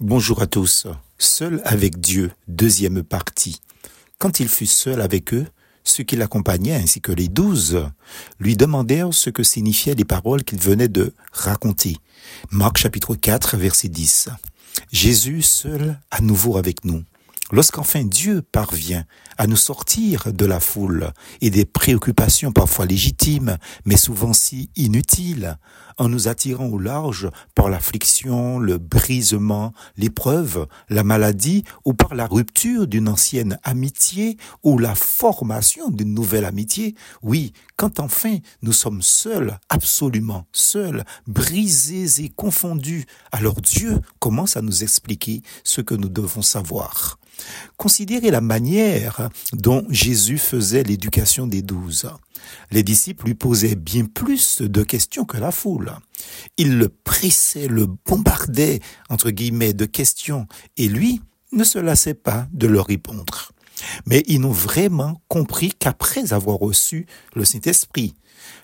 Bonjour 0.00 0.42
à 0.42 0.48
tous. 0.48 0.88
Seul 1.18 1.62
avec 1.64 2.00
Dieu, 2.00 2.32
deuxième 2.48 3.04
partie. 3.04 3.60
Quand 4.18 4.40
il 4.40 4.48
fut 4.48 4.66
seul 4.66 5.00
avec 5.00 5.32
eux, 5.32 5.46
ceux 5.84 6.02
qui 6.02 6.16
l'accompagnaient 6.16 6.74
ainsi 6.74 7.00
que 7.00 7.12
les 7.12 7.28
douze 7.28 7.86
lui 8.40 8.56
demandèrent 8.56 9.14
ce 9.14 9.30
que 9.30 9.44
signifiaient 9.44 9.94
les 9.94 10.04
paroles 10.04 10.42
qu'il 10.42 10.58
venait 10.58 10.88
de 10.88 11.14
raconter. 11.30 11.96
Marc 12.50 12.78
chapitre 12.78 13.14
4 13.14 13.56
verset 13.56 13.88
10. 13.88 14.30
Jésus 14.90 15.42
seul 15.42 16.00
à 16.10 16.20
nouveau 16.20 16.56
avec 16.56 16.84
nous. 16.84 17.04
Lorsqu'enfin 17.52 18.04
Dieu 18.04 18.40
parvient 18.40 19.04
à 19.36 19.46
nous 19.46 19.56
sortir 19.56 20.32
de 20.32 20.46
la 20.46 20.60
foule 20.60 21.12
et 21.42 21.50
des 21.50 21.66
préoccupations 21.66 22.52
parfois 22.52 22.86
légitimes, 22.86 23.58
mais 23.84 23.98
souvent 23.98 24.32
si 24.32 24.70
inutiles, 24.76 25.58
en 25.98 26.08
nous 26.08 26.26
attirant 26.26 26.68
au 26.68 26.78
large 26.78 27.28
par 27.54 27.68
l'affliction, 27.68 28.58
le 28.58 28.78
brisement, 28.78 29.74
l'épreuve, 29.98 30.66
la 30.88 31.04
maladie, 31.04 31.64
ou 31.84 31.92
par 31.92 32.14
la 32.14 32.26
rupture 32.26 32.86
d'une 32.86 33.10
ancienne 33.10 33.58
amitié, 33.62 34.38
ou 34.62 34.78
la 34.78 34.94
formation 34.94 35.90
d'une 35.90 36.14
nouvelle 36.14 36.46
amitié, 36.46 36.94
oui, 37.22 37.52
quand 37.76 38.00
enfin 38.00 38.38
nous 38.62 38.72
sommes 38.72 39.02
seuls, 39.02 39.58
absolument 39.68 40.46
seuls, 40.52 41.04
brisés 41.26 42.24
et 42.24 42.30
confondus, 42.30 43.04
alors 43.32 43.60
Dieu 43.60 44.00
commence 44.18 44.56
à 44.56 44.62
nous 44.62 44.82
expliquer 44.82 45.42
ce 45.62 45.82
que 45.82 45.94
nous 45.94 46.08
devons 46.08 46.42
savoir. 46.42 47.18
Considérez 47.76 48.30
la 48.30 48.40
manière 48.40 49.28
dont 49.52 49.84
Jésus 49.90 50.38
faisait 50.38 50.82
l'éducation 50.82 51.46
des 51.46 51.62
douze. 51.62 52.10
Les 52.70 52.82
disciples 52.82 53.26
lui 53.26 53.34
posaient 53.34 53.74
bien 53.74 54.04
plus 54.04 54.62
de 54.62 54.82
questions 54.82 55.24
que 55.24 55.38
la 55.38 55.50
foule. 55.50 55.92
Ils 56.56 56.78
le 56.78 56.88
pressaient, 56.88 57.68
le 57.68 57.86
bombardaient, 57.86 58.80
entre 59.08 59.30
guillemets, 59.30 59.72
de 59.72 59.86
questions, 59.86 60.46
et 60.76 60.88
lui 60.88 61.20
ne 61.52 61.64
se 61.64 61.78
lassait 61.78 62.14
pas 62.14 62.46
de 62.52 62.66
leur 62.66 62.86
répondre. 62.86 63.52
Mais 64.06 64.22
ils 64.26 64.40
n'ont 64.40 64.50
vraiment 64.50 65.20
compris 65.28 65.72
qu'après 65.78 66.32
avoir 66.32 66.58
reçu 66.58 67.06
le 67.34 67.44
Saint-Esprit. 67.44 68.14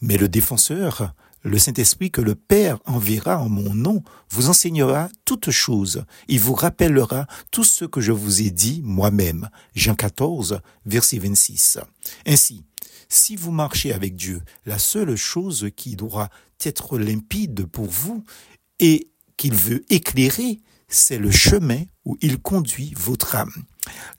Mais 0.00 0.16
le 0.16 0.28
défenseur 0.28 1.14
le 1.42 1.58
Saint-Esprit 1.58 2.10
que 2.10 2.20
le 2.20 2.34
Père 2.34 2.78
enverra 2.84 3.38
en 3.40 3.48
mon 3.48 3.74
nom 3.74 4.02
vous 4.30 4.48
enseignera 4.48 5.08
toutes 5.24 5.50
choses. 5.50 6.04
Il 6.28 6.40
vous 6.40 6.54
rappellera 6.54 7.26
tout 7.50 7.64
ce 7.64 7.84
que 7.84 8.00
je 8.00 8.12
vous 8.12 8.42
ai 8.42 8.50
dit 8.50 8.80
moi-même. 8.84 9.48
Jean 9.74 9.94
14, 9.94 10.60
verset 10.86 11.18
26. 11.18 11.78
Ainsi, 12.26 12.64
si 13.08 13.36
vous 13.36 13.50
marchez 13.50 13.92
avec 13.92 14.16
Dieu, 14.16 14.40
la 14.66 14.78
seule 14.78 15.16
chose 15.16 15.70
qui 15.76 15.96
doit 15.96 16.30
être 16.64 16.98
limpide 16.98 17.66
pour 17.66 17.86
vous 17.86 18.24
et 18.78 19.10
qu'il 19.36 19.54
veut 19.54 19.84
éclairer, 19.90 20.60
c'est 20.88 21.18
le 21.18 21.30
chemin 21.30 21.82
où 22.04 22.16
il 22.20 22.38
conduit 22.38 22.94
votre 22.96 23.34
âme. 23.34 23.64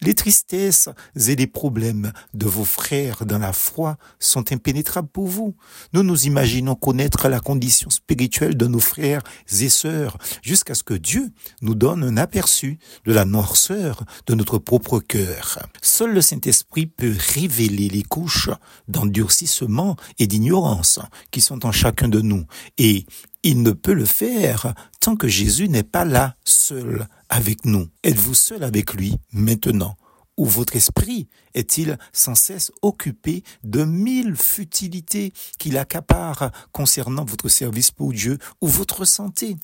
Les 0.02 0.14
tristesses 0.14 0.90
et 1.16 1.36
les 1.36 1.48
problèmes 1.48 2.12
de 2.34 2.46
vos 2.46 2.66
frères 2.66 3.26
dans 3.26 3.40
la 3.40 3.54
foi 3.54 3.98
sont 4.20 4.52
impénétrables 4.52 5.08
pour 5.08 5.28
vous. 5.28 5.56
Nous 5.94 6.04
nous 6.04 6.26
imaginons 6.26 6.76
connaître 6.76 7.30
la 7.30 7.40
condition 7.40 7.90
spirituelle 7.90 8.58
de 8.58 8.68
nos 8.68 8.80
frères 8.80 9.22
et 9.62 9.70
sœurs 9.70 10.18
jusqu'à 10.42 10.76
ce 10.76 10.84
que 10.84 10.94
Dieu 10.94 11.32
nous 11.62 11.76
donne 11.76 12.04
un 12.04 12.18
aperçu 12.18 12.78
de 13.06 13.14
la 13.14 13.26
noirceur 13.26 14.04
de 14.28 14.36
notre 14.36 14.58
propre 14.58 15.00
cœur. 15.00 15.60
Seul 15.82 16.14
le 16.14 16.22
Saint-Esprit 16.22 16.88
peut 16.88 17.16
révéler 17.34 17.88
les 17.88 18.04
couches 18.04 18.50
d'endurcissement 18.88 19.96
et 20.20 20.28
d'ignorance 20.28 21.00
qui 21.32 21.40
sont 21.40 21.66
en 21.66 21.72
chacun 21.72 22.10
de 22.10 22.20
nous 22.20 22.46
et 22.78 23.06
il 23.44 23.62
ne 23.62 23.72
peut 23.72 23.94
le 23.94 24.06
faire 24.06 24.74
tant 25.02 25.18
que 25.18 25.28
Jésus 25.28 25.68
n'est 25.68 25.84
pas 25.84 26.06
là, 26.06 26.36
seul, 26.46 27.08
avec 27.34 27.66
nous. 27.66 27.88
Êtes-vous 28.04 28.36
seul 28.36 28.64
avec 28.64 28.94
lui 28.94 29.18
maintenant? 29.32 29.98
Ou 30.38 30.46
votre 30.46 30.76
esprit 30.76 31.28
est-il 31.56 31.98
sans 32.12 32.36
cesse 32.36 32.72
occupé 32.84 33.44
de 33.64 33.84
mille 33.84 34.36
futilités 34.36 35.34
qu'il 35.58 35.78
accapare 35.78 36.52
concernant 36.72 37.26
votre 37.26 37.50
service 37.50 37.90
pour 37.90 38.14
Dieu 38.14 38.38
ou 38.62 38.68
votre 38.68 39.06
santé? 39.06 39.56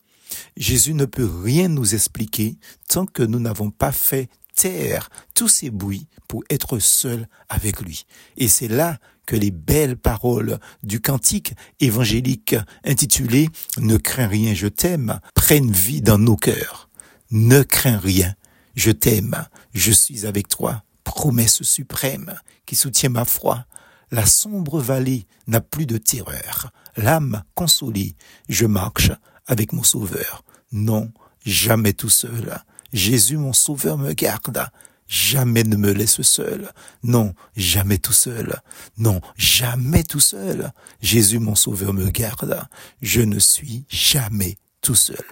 Jésus 0.57 0.95
ne 0.95 1.05
peut 1.05 1.29
rien 1.43 1.67
nous 1.67 1.93
expliquer 1.93 2.57
tant 2.87 3.05
que 3.05 3.21
nous 3.21 3.39
n'avons 3.39 3.69
pas 3.69 3.91
fait 3.91 4.29
taire 4.55 5.09
tous 5.35 5.47
ces 5.47 5.69
bruits 5.69 6.07
pour 6.27 6.43
être 6.49 6.79
seul 6.79 7.27
avec 7.49 7.81
lui. 7.81 8.05
Et 8.37 8.47
c'est 8.47 8.67
là 8.67 8.97
que 9.27 9.35
les 9.35 9.51
belles 9.51 9.95
paroles 9.95 10.57
du 10.81 11.01
cantique 11.01 11.53
évangélique 11.79 12.55
intitulé 12.83 13.47
Ne 13.77 13.97
crains 13.97 14.27
rien, 14.27 14.55
je 14.55 14.67
t'aime 14.67 15.19
prennent 15.35 15.71
vie 15.71 16.01
dans 16.01 16.17
nos 16.17 16.35
cœurs. 16.35 16.88
Ne 17.31 17.61
crains 17.61 17.99
rien, 17.99 18.33
je 18.75 18.89
t'aime, 18.89 19.45
je 19.73 19.91
suis 19.91 20.25
avec 20.25 20.47
toi, 20.47 20.83
promesse 21.03 21.61
suprême 21.61 22.33
qui 22.65 22.75
soutient 22.75 23.09
ma 23.09 23.23
foi. 23.23 23.65
La 24.09 24.25
sombre 24.25 24.79
vallée 24.79 25.27
n'a 25.45 25.61
plus 25.61 25.85
de 25.85 25.97
terreur. 25.97 26.71
L'âme 26.97 27.43
consolée, 27.53 28.15
je 28.47 28.65
marche 28.65 29.11
avec 29.45 29.73
mon 29.73 29.83
Sauveur. 29.83 30.43
Non, 30.71 31.11
jamais 31.45 31.93
tout 31.93 32.09
seul. 32.09 32.63
Jésus 32.93 33.37
mon 33.37 33.53
Sauveur 33.53 33.99
me 33.99 34.13
garde. 34.13 34.67
Jamais 35.07 35.63
ne 35.63 35.75
me 35.75 35.91
laisse 35.91 36.21
seul. 36.23 36.71
Non, 37.03 37.35
jamais 37.55 37.99
tout 37.99 38.13
seul. 38.13 38.59
Non, 38.97 39.21
jamais 39.37 40.03
tout 40.03 40.19
seul. 40.19 40.71
Jésus 40.99 41.39
mon 41.39 41.55
Sauveur 41.55 41.93
me 41.93 42.09
garde. 42.09 42.59
Je 43.03 43.21
ne 43.21 43.37
suis 43.37 43.85
jamais 43.87 44.57
tout 44.81 44.95
seul. 44.95 45.25